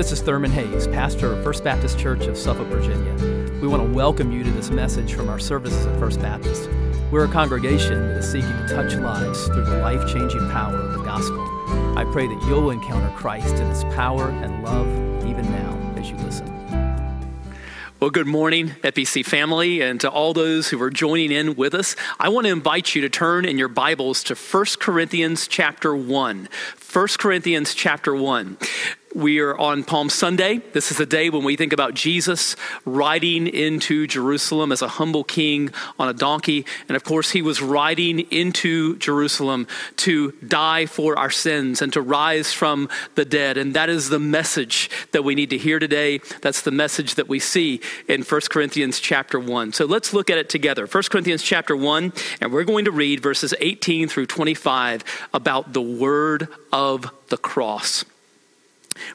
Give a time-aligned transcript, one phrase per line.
[0.00, 3.12] This is Thurman Hayes, pastor of First Baptist Church of Suffolk, Virginia.
[3.60, 6.70] We want to welcome you to this message from our services at First Baptist.
[7.12, 10.94] We're a congregation that is seeking to touch lives through the life changing power of
[10.94, 11.46] the gospel.
[11.98, 14.86] I pray that you'll encounter Christ in his power and love
[15.26, 16.46] even now as you listen.
[18.00, 21.94] Well, good morning, FBC family, and to all those who are joining in with us.
[22.18, 26.48] I want to invite you to turn in your Bibles to 1 Corinthians chapter 1.
[26.90, 28.56] 1 Corinthians chapter 1.
[29.12, 30.58] We are on Palm Sunday.
[30.72, 35.24] This is the day when we think about Jesus riding into Jerusalem as a humble
[35.24, 36.64] king on a donkey.
[36.88, 42.00] And of course, he was riding into Jerusalem to die for our sins and to
[42.00, 43.56] rise from the dead.
[43.56, 46.18] And that is the message that we need to hear today.
[46.40, 49.72] That's the message that we see in 1 Corinthians chapter 1.
[49.72, 50.86] So let's look at it together.
[50.86, 55.02] 1 Corinthians chapter 1, and we're going to read verses 18 through 25
[55.34, 58.04] about the word of the cross.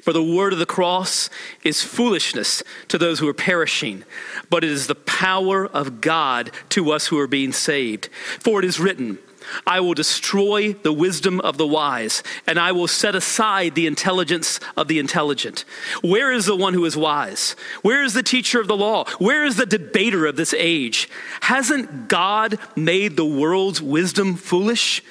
[0.02, 1.30] For the word of the cross
[1.64, 4.04] is foolishness to those who are perishing,
[4.50, 8.10] but it is the power of God to us who are being saved.
[8.40, 9.20] For it is written,
[9.66, 14.60] I will destroy the wisdom of the wise, and I will set aside the intelligence
[14.76, 15.66] of the intelligent.
[16.02, 17.56] Where is the one who is wise?
[17.82, 19.06] Where is the teacher of the law?
[19.18, 21.10] Where is the debater of this age?
[21.42, 25.04] Hasn't God made the world's wisdom foolish?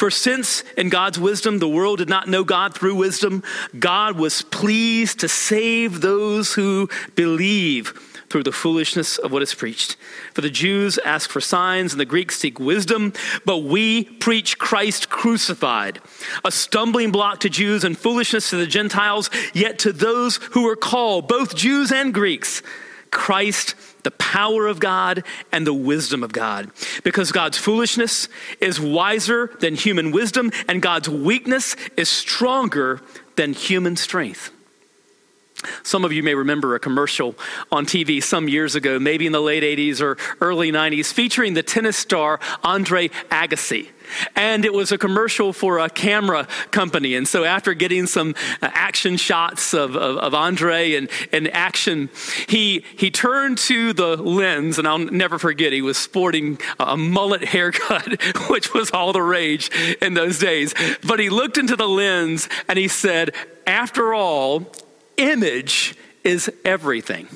[0.00, 3.42] For since in God's wisdom the world did not know God through wisdom,
[3.78, 7.88] God was pleased to save those who believe
[8.30, 9.98] through the foolishness of what is preached.
[10.32, 13.12] For the Jews ask for signs and the Greeks seek wisdom,
[13.44, 16.00] but we preach Christ crucified,
[16.46, 20.76] a stumbling block to Jews and foolishness to the Gentiles, yet to those who are
[20.76, 22.62] called, both Jews and Greeks,
[23.10, 26.70] Christ the power of God and the wisdom of God.
[27.04, 28.28] Because God's foolishness
[28.60, 33.00] is wiser than human wisdom, and God's weakness is stronger
[33.36, 34.50] than human strength.
[35.82, 37.34] Some of you may remember a commercial
[37.70, 41.62] on TV some years ago, maybe in the late 80s or early 90s, featuring the
[41.62, 43.88] tennis star Andre Agassi.
[44.36, 47.14] And it was a commercial for a camera company.
[47.14, 52.10] And so, after getting some uh, action shots of, of, of Andre and, and action,
[52.48, 57.44] he, he turned to the lens, and I'll never forget, he was sporting a mullet
[57.44, 59.70] haircut, which was all the rage
[60.00, 60.74] in those days.
[61.06, 63.34] But he looked into the lens and he said,
[63.66, 64.66] After all,
[65.16, 65.94] image
[66.24, 67.28] is everything.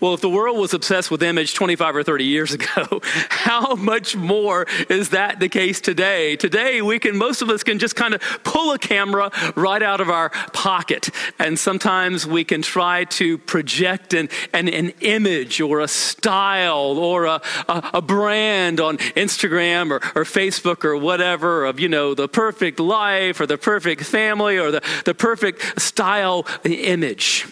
[0.00, 4.16] Well, if the world was obsessed with image 25 or 30 years ago, how much
[4.16, 6.36] more is that the case today?
[6.36, 10.00] Today, we can, most of us can just kind of pull a camera right out
[10.00, 11.10] of our pocket.
[11.38, 17.26] And sometimes we can try to project an, an, an image or a style or
[17.26, 22.28] a, a, a brand on Instagram or, or Facebook or whatever of, you know, the
[22.28, 27.46] perfect life or the perfect family or the, the perfect style image.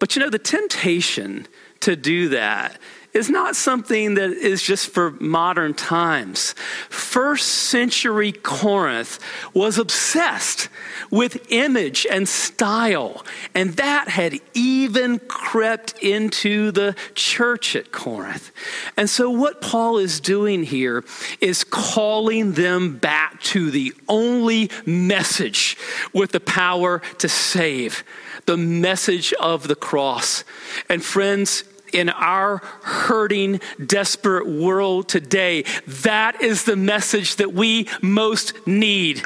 [0.00, 1.46] But you know, the temptation
[1.80, 2.78] to do that
[3.12, 6.54] is not something that is just for modern times.
[6.88, 9.18] First century Corinth
[9.52, 10.68] was obsessed
[11.10, 13.24] with image and style,
[13.54, 18.52] and that had even crept into the church at Corinth.
[18.96, 21.04] And so, what Paul is doing here
[21.40, 25.76] is calling them back to the only message
[26.12, 28.04] with the power to save
[28.50, 30.42] the message of the cross.
[30.88, 31.62] And friends,
[31.92, 39.24] in our hurting, desperate world today, that is the message that we most need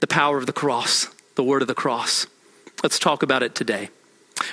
[0.00, 2.26] the power of the cross, the word of the cross.
[2.82, 3.90] Let's talk about it today.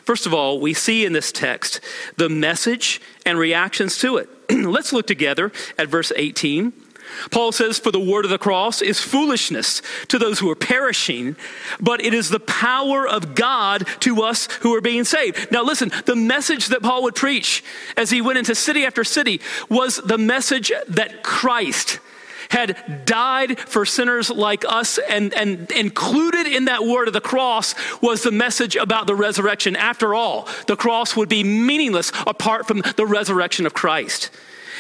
[0.04, 1.80] First of all, we see in this text
[2.18, 4.30] the message and reactions to it.
[4.50, 6.74] Let's look together at verse 18.
[7.32, 11.36] Paul says, For the word of the cross is foolishness to those who are perishing,
[11.80, 15.52] but it is the power of God to us who are being saved.
[15.52, 17.64] Now, listen, the message that Paul would preach
[17.96, 22.00] as he went into city after city was the message that Christ
[22.50, 27.76] had died for sinners like us, and, and included in that word of the cross
[28.02, 29.76] was the message about the resurrection.
[29.76, 34.30] After all, the cross would be meaningless apart from the resurrection of Christ.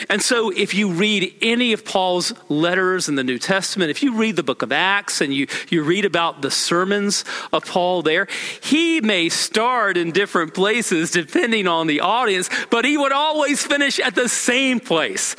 [0.10, 4.16] And so, if you read any of Paul's letters in the New Testament, if you
[4.16, 8.28] read the book of Acts and you, you read about the sermons of Paul there,
[8.62, 14.00] he may start in different places depending on the audience, but he would always finish
[14.00, 15.36] at the same place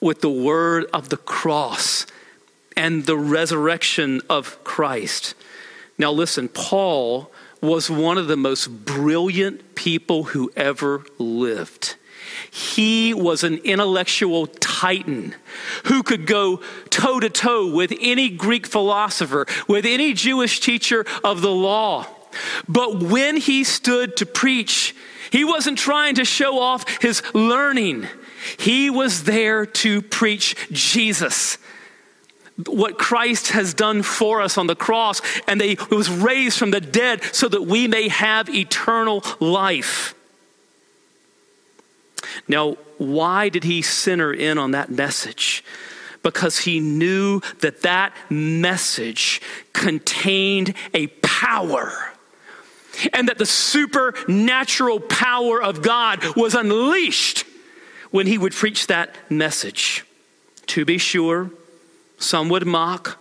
[0.00, 2.06] with the word of the cross
[2.76, 5.34] and the resurrection of Christ.
[5.98, 11.96] Now, listen, Paul was one of the most brilliant people who ever lived.
[12.50, 15.34] He was an intellectual titan
[15.84, 21.42] who could go toe to toe with any Greek philosopher, with any Jewish teacher of
[21.42, 22.06] the law.
[22.68, 24.94] But when he stood to preach,
[25.30, 28.06] he wasn't trying to show off his learning.
[28.58, 31.58] He was there to preach Jesus.
[32.66, 36.80] What Christ has done for us on the cross, and they was raised from the
[36.80, 40.14] dead so that we may have eternal life.
[42.48, 45.64] Now, why did he center in on that message?
[46.22, 49.40] Because he knew that that message
[49.72, 52.12] contained a power
[53.12, 57.44] and that the supernatural power of God was unleashed
[58.10, 60.04] when he would preach that message.
[60.66, 61.50] To be sure,
[62.18, 63.18] some would mock,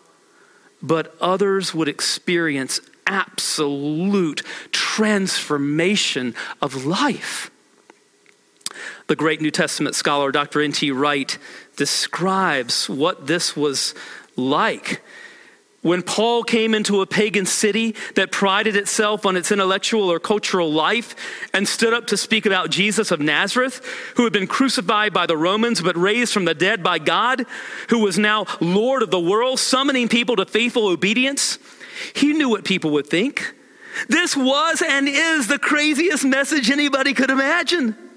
[0.82, 7.50] but others would experience absolute transformation of life.
[9.10, 10.62] The great New Testament scholar Dr.
[10.62, 10.92] N.T.
[10.92, 11.36] Wright
[11.76, 13.96] describes what this was
[14.36, 15.02] like
[15.82, 20.72] when Paul came into a pagan city that prided itself on its intellectual or cultural
[20.72, 21.16] life
[21.56, 23.84] and stood up to speak about Jesus of Nazareth,
[24.16, 27.48] who had been crucified by the Romans but raised from the dead by God,
[27.90, 31.58] who was now Lord of the world, summoning people to faithful obedience,
[32.14, 33.56] he knew what people would think.
[34.08, 38.09] This was and is the craziest message anybody could imagine.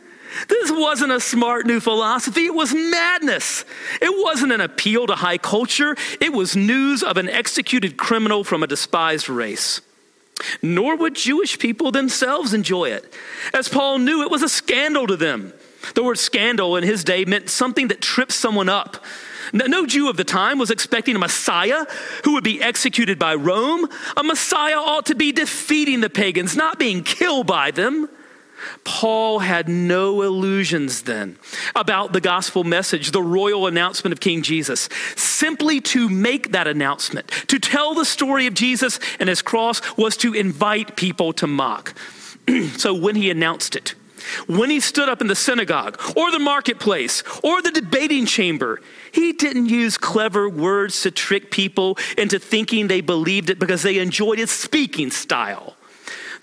[0.49, 3.64] This wasn't a smart new philosophy, it was madness.
[4.00, 8.62] It wasn't an appeal to high culture, it was news of an executed criminal from
[8.62, 9.81] a despised race.
[10.62, 13.12] Nor would Jewish people themselves enjoy it,
[13.52, 15.52] as Paul knew it was a scandal to them.
[15.94, 19.05] The word scandal in his day meant something that trips someone up.
[19.52, 21.84] No Jew of the time was expecting a Messiah
[22.25, 23.88] who would be executed by Rome.
[24.17, 28.08] A Messiah ought to be defeating the pagans, not being killed by them.
[28.85, 31.38] Paul had no illusions then
[31.75, 34.88] about the gospel message, the royal announcement of King Jesus.
[35.17, 40.17] Simply to make that announcement, to tell the story of Jesus and his cross, was
[40.19, 41.94] to invite people to mock.
[42.76, 43.94] so when he announced it,
[44.47, 48.81] when he stood up in the synagogue or the marketplace or the debating chamber,
[49.12, 53.99] he didn't use clever words to trick people into thinking they believed it because they
[53.99, 55.76] enjoyed his speaking style.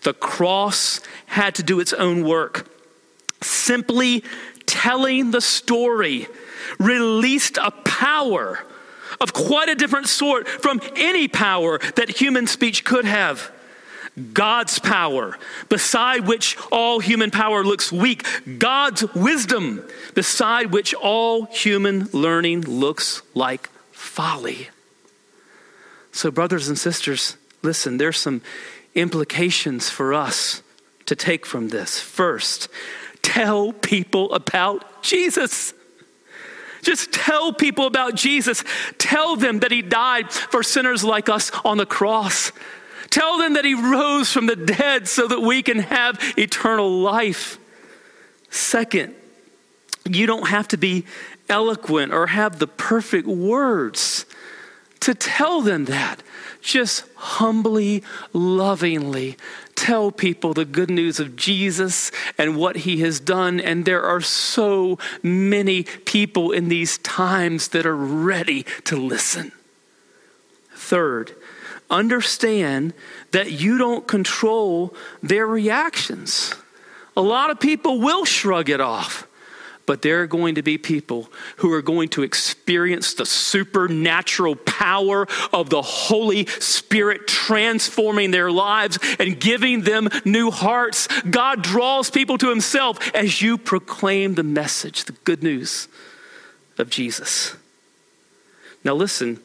[0.04, 2.68] The cross had to do its own work.
[3.42, 4.24] Simply
[4.66, 6.28] telling the story
[6.78, 8.60] released a power
[9.20, 13.52] of quite a different sort from any power that human speech could have.
[14.34, 15.38] God's power,
[15.70, 18.26] beside which all human power looks weak.
[18.58, 24.70] God's wisdom, beside which all human learning looks like folly.
[26.12, 28.42] So, brothers and sisters, listen, there's some
[29.00, 30.62] implications for us
[31.06, 32.00] to take from this.
[32.00, 32.70] First,
[33.22, 35.74] tell people about Jesus.
[36.82, 38.64] Just tell people about Jesus.
[38.98, 42.52] Tell them that he died for sinners like us on the cross.
[43.10, 47.58] Tell them that he rose from the dead so that we can have eternal life.
[48.50, 49.16] Second,
[50.08, 51.06] you don't have to be
[51.50, 54.26] eloquent or have the perfect words
[55.02, 56.22] to tell them that
[56.62, 58.04] just humbly,
[58.34, 59.38] lovingly
[59.80, 63.62] tell people the good news of Jesus and what he has done.
[63.62, 69.54] And there are so many people in these times that are ready to listen.
[70.76, 71.34] Third,
[71.90, 72.94] understand
[73.32, 76.54] that you don't control their reactions.
[77.16, 79.28] A lot of people will shrug it off
[79.90, 85.26] but there are going to be people who are going to experience the supernatural power
[85.52, 91.08] of the Holy Spirit transforming their lives and giving them new hearts.
[91.24, 95.88] God draws people to Himself as you proclaim the message, the good news
[96.78, 97.56] of Jesus.
[98.84, 99.40] Now, listen,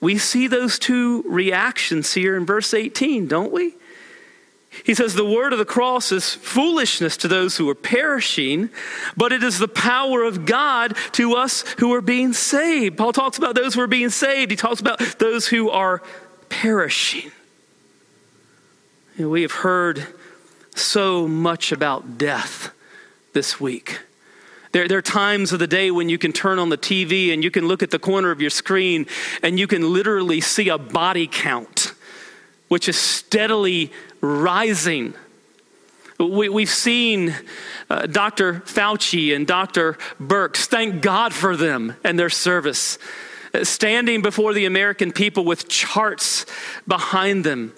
[0.00, 3.74] we see those two reactions here in verse 18, don't we?
[4.84, 8.70] He says, The word of the cross is foolishness to those who are perishing,
[9.16, 12.96] but it is the power of God to us who are being saved.
[12.96, 16.02] Paul talks about those who are being saved, he talks about those who are
[16.48, 17.30] perishing.
[19.16, 20.06] Know, we have heard
[20.74, 22.72] so much about death
[23.32, 24.00] this week.
[24.72, 27.44] There, there, are times of the day when you can turn on the TV and
[27.44, 29.06] you can look at the corner of your screen
[29.40, 31.92] and you can literally see a body count,
[32.66, 33.92] which is steadily
[34.24, 35.14] rising.
[36.18, 37.34] We, have seen
[37.90, 38.54] uh, Dr.
[38.60, 39.98] Fauci and Dr.
[40.20, 42.98] Birx, thank God for them and their service,
[43.52, 46.46] uh, standing before the American people with charts
[46.86, 47.74] behind them.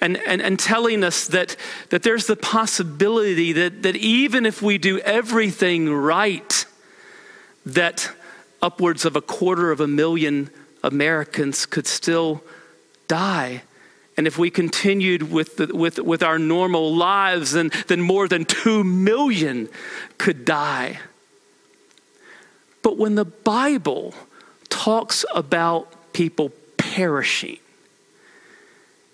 [0.00, 1.56] And, and, and telling us that,
[1.88, 6.66] that there's the possibility that, that even if we do everything right,
[7.64, 8.10] that
[8.60, 10.50] upwards of a quarter of a million
[10.82, 12.42] Americans could still
[13.08, 13.62] die
[14.16, 18.44] And if we continued with, the, with, with our normal lives, then, then more than
[18.44, 19.68] two million
[20.18, 21.00] could die.
[22.82, 24.14] But when the Bible
[24.68, 27.58] talks about people perishing,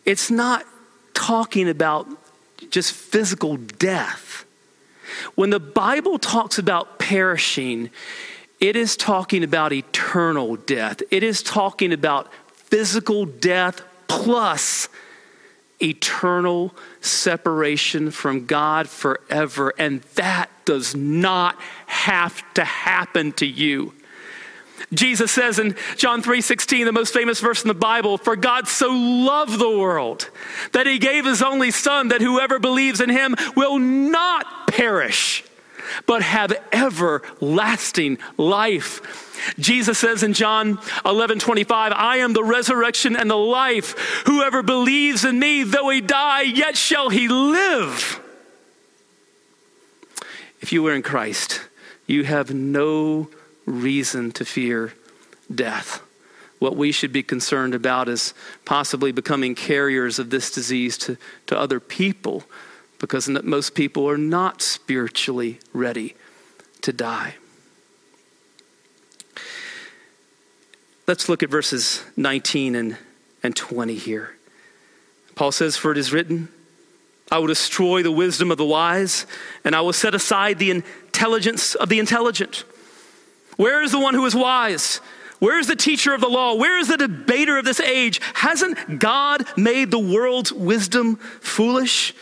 [0.04, 0.66] it's not
[1.14, 2.06] talking about
[2.70, 4.44] just physical death.
[5.34, 7.90] When the Bible talks about perishing,
[8.58, 11.02] it is talking about eternal death.
[11.10, 14.88] It is talking about physical death plus
[15.80, 19.72] eternal separation from God forever.
[19.78, 23.94] And that does not have to happen to you.
[24.92, 28.90] Jesus says in John 3:16, the most famous verse in the Bible, "For God so
[28.90, 30.28] loved the world
[30.72, 35.44] that he gave his only son that whoever believes in him will not perish,
[36.06, 39.28] but have everlasting life."
[39.58, 44.22] Jesus says in John 11 25, I am the resurrection and the life.
[44.26, 48.20] Whoever believes in me, though he die, yet shall he live.
[50.60, 51.62] If you are in Christ,
[52.06, 53.30] you have no
[53.64, 54.92] reason to fear
[55.52, 56.02] death.
[56.58, 58.34] What we should be concerned about is
[58.66, 61.16] possibly becoming carriers of this disease to,
[61.46, 62.44] to other people
[63.00, 66.14] because most people are not spiritually ready
[66.82, 67.34] to die.
[71.08, 72.96] Let's look at verses 19 and,
[73.42, 74.36] and 20 here.
[75.34, 76.50] Paul says, For it is written,
[77.32, 79.26] I will destroy the wisdom of the wise,
[79.64, 82.64] and I will set aside the intelligence of the intelligent.
[83.56, 85.00] Where is the one who is wise?
[85.38, 86.54] Where is the teacher of the law?
[86.54, 88.20] Where is the debater of this age?
[88.34, 92.14] Hasn't God made the world's wisdom foolish?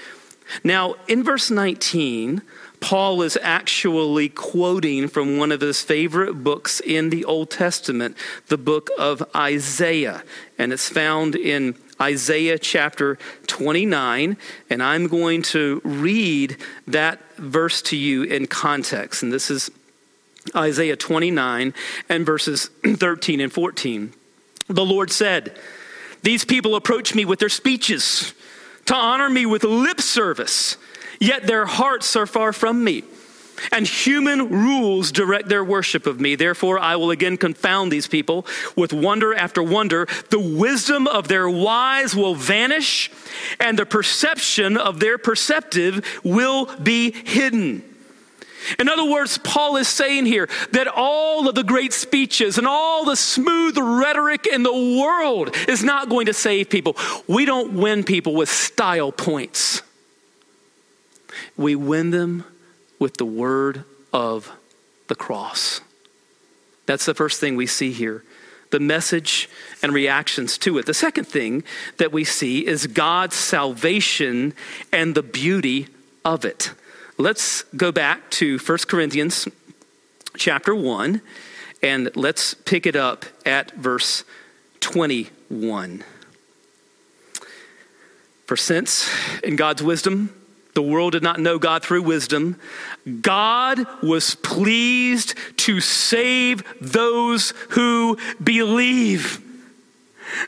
[0.65, 2.43] Now, in verse 19,
[2.81, 8.59] Paul is actually quoting from one of his favorite books in the Old Testament, the
[8.59, 10.23] book of Isaiah.
[10.59, 14.37] And it's found in Isaiah chapter 29.
[14.71, 19.23] And I'm going to read that verse to you in context.
[19.23, 19.71] And this is
[20.55, 21.75] Isaiah 29
[22.09, 24.13] and verses 13 and 14.
[24.69, 25.59] The Lord said,
[26.23, 28.35] These people approach me with their speeches
[28.89, 30.77] to honor me with lip service
[31.21, 33.05] yet their hearts are far from me.
[33.73, 36.37] And human rules direct their worship of me.
[36.37, 40.07] Therefore, I will again confound these people with wonder after wonder.
[40.31, 43.11] The wisdom of their wise will vanish,
[43.59, 47.83] and the perception of their perceptive will be hidden.
[48.79, 53.05] In other words, Paul is saying here that all of the great speeches and all
[53.05, 56.97] the smooth rhetoric in the world is not going to save people.
[57.27, 59.83] We don't win people with style points
[61.59, 62.45] we win them
[62.99, 64.51] with the word of
[65.09, 65.81] the cross.
[66.87, 68.25] That's the first thing we see here
[68.71, 69.49] the message
[69.83, 70.85] and reactions to it.
[70.85, 71.65] The second thing
[71.97, 74.53] that we see is God's salvation
[74.93, 75.89] and the beauty
[76.23, 76.73] of it.
[77.21, 79.49] Let's go back to 1 Corinthians
[80.37, 81.21] chapter 1
[81.83, 84.23] and let's pick it up at verse
[84.79, 86.05] 21.
[88.47, 89.11] For since
[89.43, 90.33] in God's wisdom
[90.75, 92.55] the world did not know God through wisdom.
[93.21, 99.43] God was pleased to save those who believe.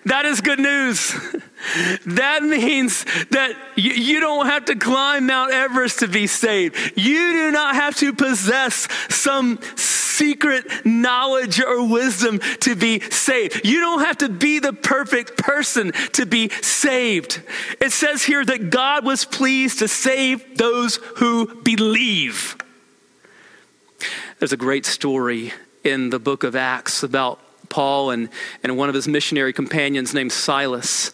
[0.04, 1.14] That is good news.
[2.06, 6.76] That means that you, don't have to climb Mount Everest to be saved.
[6.96, 13.64] You do not have to possess some secret knowledge or wisdom to be saved.
[13.64, 17.42] You don't have to be the perfect person to be saved.
[17.80, 22.56] It says here that God was pleased to save those who believe.
[24.38, 25.52] There's a great story
[25.84, 28.28] in the book of Acts about Paul and,
[28.62, 31.12] and one of his missionary companions named Silas.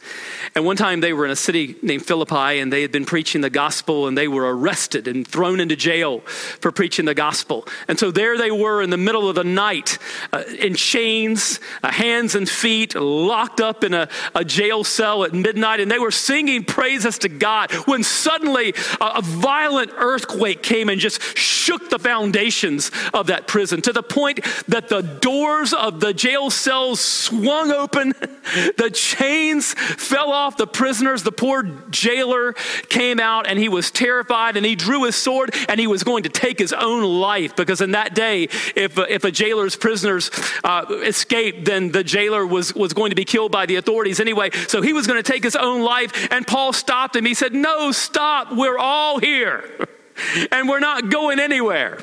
[0.55, 3.43] And one time they were in a city named Philippi and they had been preaching
[3.43, 7.69] the gospel and they were arrested and thrown into jail for preaching the gospel.
[7.89, 9.99] And so there they were in the middle of the night
[10.33, 15.35] uh, in chains, uh, hands and feet, locked up in a, a, jail cell at
[15.35, 15.81] midnight.
[15.81, 20.99] And they were singing praises to God when suddenly a, a violent earthquake came and
[20.99, 26.15] just shook the foundations of that prison to the point that the doors of the
[26.15, 28.11] jail jail cells swung open,
[28.77, 31.23] the chains fell off the prisoners.
[31.23, 32.53] The poor jailer
[32.89, 36.23] came out and he was terrified and he drew his sword and he was going
[36.25, 40.31] to take his own life because in that day, if, if a jailer's prisoners
[40.65, 44.51] uh, escaped, then the jailer was, was going to be killed by the authorities anyway.
[44.69, 46.29] So he was going to take his own life.
[46.31, 47.25] And Paul stopped him.
[47.25, 48.53] He said, No, stop.
[48.53, 49.89] We're all here
[50.53, 51.99] and we're not going anywhere.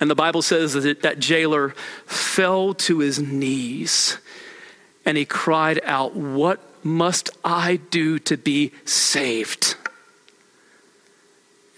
[0.00, 1.70] And the Bible says that that jailer
[2.06, 4.18] fell to his knees
[5.04, 9.76] and he cried out, What must I do to be saved?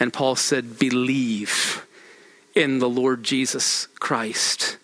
[0.00, 1.85] And Paul said, Believe
[2.55, 4.78] in the Lord Jesus Christ,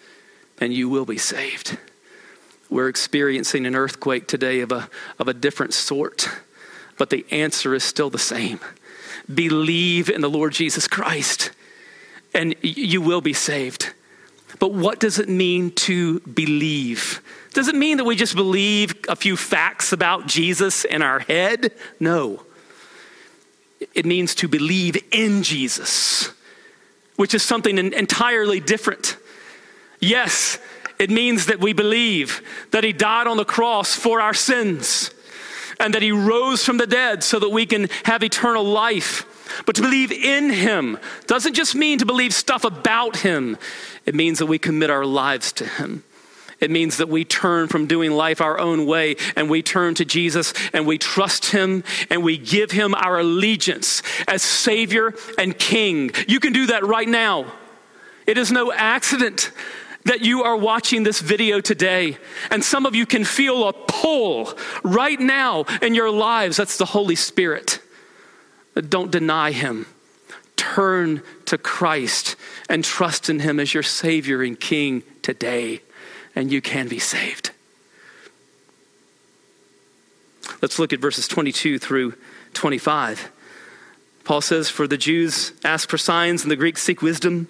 [0.60, 1.78] and you will be saved.
[2.70, 6.28] We're experiencing an earthquake today of a, of a different sort,
[6.98, 8.60] but the answer is still the same.
[9.32, 11.50] Believe in the Lord Jesus Christ,
[12.34, 13.92] and you will be saved.
[14.58, 17.20] But what does it mean to believe?
[17.52, 21.72] Does it mean that we just believe a few facts about Jesus in our head?
[22.00, 22.44] No.
[23.94, 26.30] It means to believe in Jesus,
[27.16, 29.16] which is something entirely different.
[30.00, 30.58] Yes,
[30.98, 35.10] it means that we believe that He died on the cross for our sins
[35.80, 39.26] and that He rose from the dead so that we can have eternal life.
[39.66, 43.56] But to believe in Him doesn't just mean to believe stuff about Him,
[44.06, 46.04] it means that we commit our lives to Him.
[46.60, 50.04] It means that we turn from doing life our own way and we turn to
[50.04, 56.10] Jesus and we trust Him and we give Him our allegiance as Savior and King.
[56.26, 57.52] You can do that right now.
[58.26, 59.50] It is no accident
[60.04, 62.18] that you are watching this video today,
[62.50, 66.56] and some of you can feel a pull right now in your lives.
[66.56, 67.80] That's the Holy Spirit.
[68.80, 69.86] Don't deny Him.
[70.56, 72.36] Turn to Christ
[72.68, 75.80] and trust in Him as your Savior and King today,
[76.34, 77.50] and you can be saved.
[80.60, 82.14] Let's look at verses 22 through
[82.54, 83.30] 25.
[84.24, 87.46] Paul says, For the Jews ask for signs and the Greeks seek wisdom,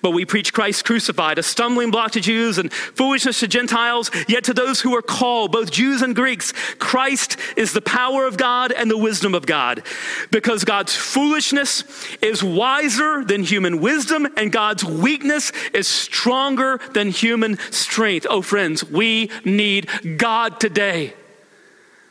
[0.00, 4.44] but we preach Christ crucified, a stumbling block to Jews and foolishness to Gentiles, yet
[4.44, 8.72] to those who are called, both Jews and Greeks, Christ is the power of God
[8.72, 9.82] and the wisdom of God.
[10.30, 11.84] Because God's foolishness
[12.22, 18.26] is wiser than human wisdom, and God's weakness is stronger than human strength.
[18.30, 21.12] Oh, friends, we need God today.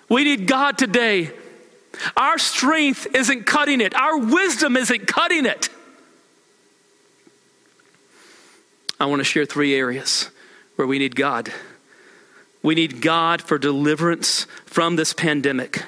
[0.07, 1.31] We need God today
[2.17, 5.69] our strength isn't cutting it, our wisdom isn't cutting it.
[8.99, 10.29] I want to share three areas
[10.75, 11.51] where we need God.
[12.61, 15.83] We need God for deliverance from this pandemic.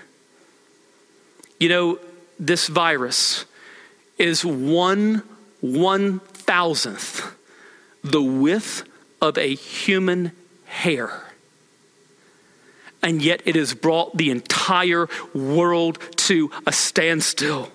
[1.60, 2.00] You know,
[2.38, 3.46] this virus
[4.18, 5.24] is one
[5.62, 7.34] one thousandth
[8.04, 8.84] the width
[9.22, 10.32] of a human
[10.66, 11.24] hair
[13.06, 17.70] and yet it has brought the entire world to a standstill.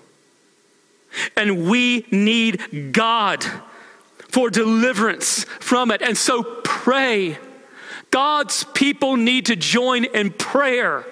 [1.36, 3.46] And we need God
[4.18, 6.02] for deliverance from it.
[6.02, 7.38] And so pray.
[8.10, 11.06] God's people need to join in prayer.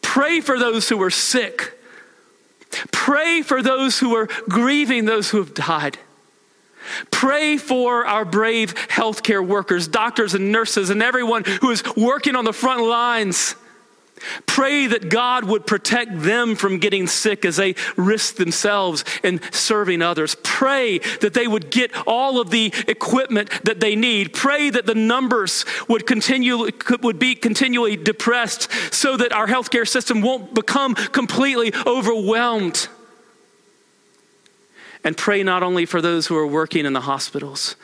[0.00, 1.76] Pray for those who are sick.
[2.92, 5.98] Pray for those who are grieving those who have died.
[7.10, 12.44] Pray for our brave healthcare workers, doctors and nurses, and everyone who is working on
[12.44, 13.54] the front lines.
[14.46, 20.02] Pray that God would protect them from getting sick as they risk themselves in serving
[20.02, 20.36] others.
[20.42, 24.32] Pray that they would get all of the equipment that they need.
[24.32, 26.68] Pray that the numbers would continue
[27.00, 32.88] would be continually depressed so that our healthcare system won't become completely overwhelmed
[35.04, 37.76] and pray not only for those who are working in the hospitals,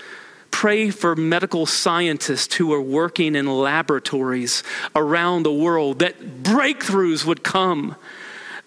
[0.50, 4.62] pray for medical scientists who are working in laboratories
[4.94, 7.96] around the world that breakthroughs would come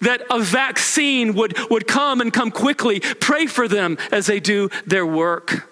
[0.01, 2.99] that a vaccine would, would come and come quickly.
[2.99, 5.67] Pray for them as they do their work.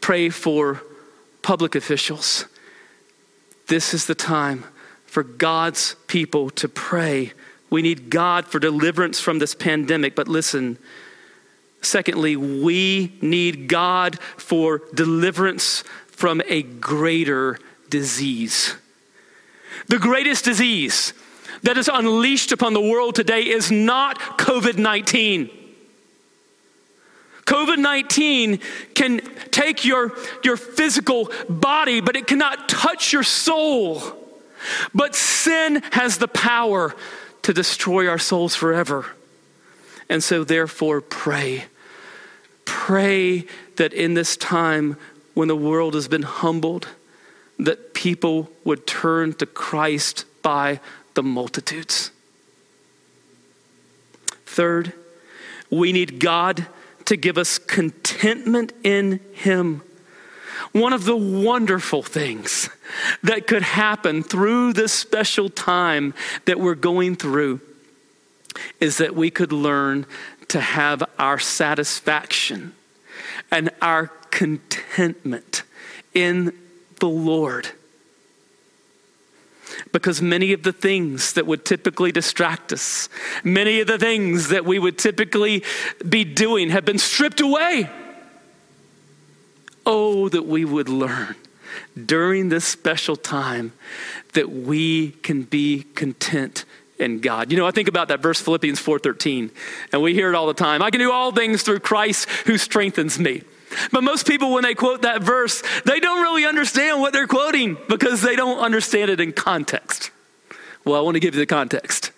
[0.00, 0.82] Pray for
[1.42, 2.46] public officials.
[3.66, 4.64] This is the time
[5.04, 7.32] for God's people to pray
[7.70, 10.14] we need God for deliverance from this pandemic.
[10.16, 10.76] But listen,
[11.80, 18.74] secondly, we need God for deliverance from a greater disease.
[19.86, 21.14] The greatest disease
[21.62, 25.50] that is unleashed upon the world today is not COVID 19.
[27.44, 28.60] COVID 19
[28.94, 34.00] can take your, your physical body, but it cannot touch your soul.
[34.94, 36.94] But sin has the power
[37.42, 39.06] to destroy our souls forever.
[40.08, 41.64] And so, therefore, pray.
[42.64, 44.96] Pray that in this time
[45.34, 46.88] when the world has been humbled,
[47.58, 50.80] that people would turn to Christ by
[51.14, 52.10] the multitudes.
[54.46, 54.92] Third,
[55.70, 56.66] we need God
[57.04, 59.82] to give us contentment in Him.
[60.72, 62.68] One of the wonderful things
[63.22, 67.60] that could happen through this special time that we're going through
[68.78, 70.06] is that we could learn
[70.48, 72.74] to have our satisfaction
[73.50, 75.64] and our contentment
[76.14, 76.56] in
[76.98, 77.68] the Lord.
[79.92, 83.08] because many of the things that would typically distract us,
[83.44, 85.64] many of the things that we would typically
[86.08, 87.88] be doing have been stripped away.
[89.86, 91.36] Oh, that we would learn
[92.06, 93.72] during this special time
[94.34, 96.64] that we can be content
[96.98, 97.50] in God.
[97.50, 99.50] You know, I think about that verse Philippians 4:13,
[99.92, 100.82] and we hear it all the time.
[100.82, 103.42] I can do all things through Christ who strengthens me.
[103.92, 107.76] But most people, when they quote that verse, they don't really understand what they're quoting
[107.88, 110.10] because they don't understand it in context.
[110.84, 112.10] Well, I want to give you the context.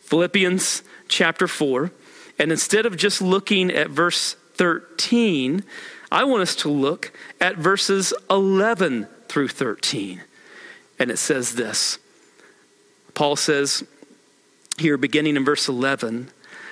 [0.00, 1.90] Philippians chapter 4,
[2.38, 5.64] and instead of just looking at verse 13,
[6.10, 10.22] I want us to look at verses 11 through 13.
[10.98, 11.98] And it says this
[13.14, 13.84] Paul says
[14.78, 16.28] here, beginning in verse 11,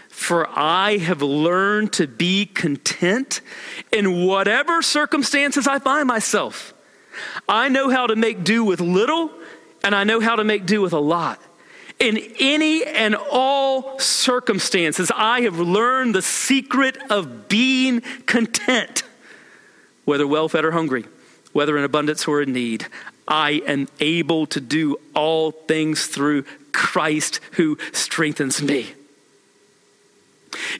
[0.08, 3.40] for I have learned to be content
[3.90, 6.74] in whatever circumstances I find myself.
[7.48, 9.30] I know how to make do with little,
[9.82, 11.40] and I know how to make do with a lot.
[11.98, 19.04] In any and all circumstances, I have learned the secret of being content,
[20.04, 21.04] whether well fed or hungry,
[21.52, 22.86] whether in abundance or in need.
[23.26, 28.92] I am able to do all things through Christ who strengthens me.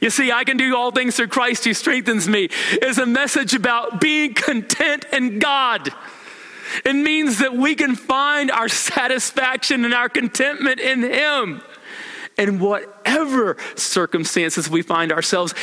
[0.01, 2.49] You see, I can do all things through Christ who strengthens me
[2.83, 5.89] is a message about being content in God.
[6.85, 11.63] It means that we can find our satisfaction and our contentment in Him
[12.37, 15.55] in whatever circumstances we find ourselves.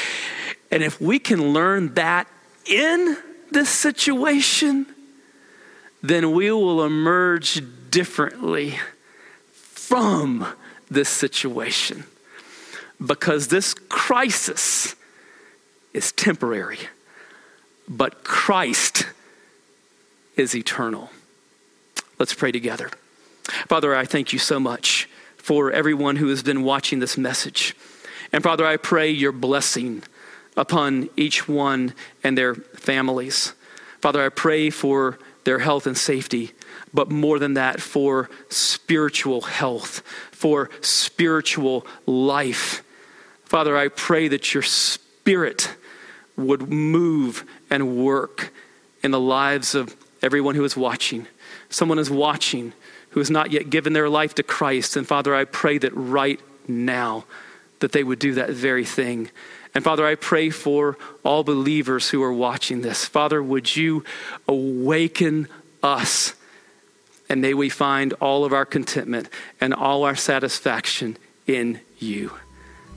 [0.69, 2.27] And if we can learn that
[2.65, 3.17] in
[3.51, 4.85] this situation,
[6.01, 8.79] then we will emerge differently
[9.51, 10.45] from
[10.89, 12.05] this situation
[13.05, 14.95] because this crisis
[15.93, 16.79] is temporary,
[17.87, 19.05] but Christ
[20.35, 21.09] is eternal.
[22.19, 22.89] Let's pray together.
[23.67, 27.75] Father, I thank you so much for everyone who has been watching this message.
[28.31, 30.03] And Father, I pray your blessing
[30.57, 33.53] upon each one and their families.
[34.01, 36.51] Father, I pray for their health and safety,
[36.93, 42.83] but more than that, for spiritual health, for spiritual life
[43.51, 45.75] Father, I pray that your spirit
[46.37, 48.53] would move and work
[49.03, 51.27] in the lives of everyone who is watching.
[51.69, 52.71] Someone is watching
[53.09, 54.95] who has not yet given their life to Christ.
[54.95, 57.25] And Father, I pray that right now
[57.79, 59.29] that they would do that very thing.
[59.73, 63.05] And Father, I pray for all believers who are watching this.
[63.05, 64.03] Father, would you
[64.47, 65.47] awaken
[65.81, 66.35] us?
[67.29, 69.29] And may we find all of our contentment
[69.61, 72.31] and all our satisfaction in you.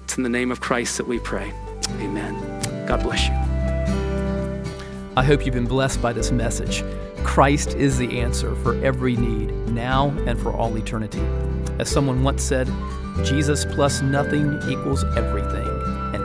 [0.03, 1.53] It's in the name of Christ that we pray.
[2.01, 2.35] Amen.
[2.87, 3.35] God bless you.
[5.17, 6.83] I hope you've been blessed by this message.
[7.23, 11.23] Christ is the answer for every need, now and for all eternity.
[11.79, 12.69] As someone once said,
[13.23, 15.67] Jesus plus nothing equals everything,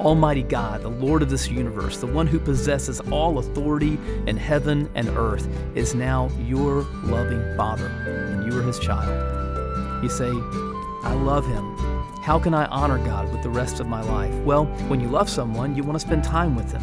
[0.00, 4.90] Almighty God, the Lord of this universe, the one who possesses all authority in heaven
[4.94, 10.02] and earth, is now your loving Father, and you are his child.
[10.02, 10.30] You say,
[11.04, 11.76] I love him.
[12.22, 14.34] How can I honor God with the rest of my life?
[14.44, 16.82] Well, when you love someone, you want to spend time with them.